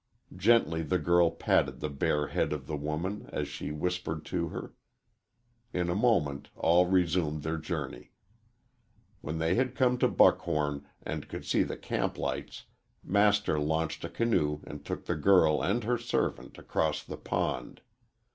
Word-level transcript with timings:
Gently 0.35 0.81
the 0.81 0.97
girl 0.97 1.29
patted 1.29 1.79
the 1.79 1.87
bare 1.87 2.29
head 2.29 2.53
of 2.53 2.65
the 2.65 2.75
woman 2.75 3.29
as 3.31 3.47
she 3.47 3.71
whispered 3.71 4.25
to 4.25 4.47
her. 4.47 4.73
In 5.73 5.91
a 5.91 5.95
moment 5.95 6.49
all 6.55 6.87
resumed 6.87 7.43
their 7.43 7.59
journey. 7.59 8.11
When 9.19 9.37
they 9.37 9.53
had 9.53 9.75
come 9.75 9.99
to 9.99 10.07
Buckhom 10.07 10.87
and 11.03 11.27
could 11.29 11.45
see 11.45 11.61
the 11.61 11.77
camp 11.77 12.17
lights, 12.17 12.65
Master 13.03 13.59
launched 13.59 14.03
a 14.03 14.09
canoe 14.09 14.61
and 14.65 14.83
took 14.83 15.05
the 15.05 15.13
girl 15.15 15.61
and 15.63 15.83
her 15.83 15.99
servant 15.99 16.57
across 16.57 17.03
the 17.03 17.15
pond. 17.17 17.81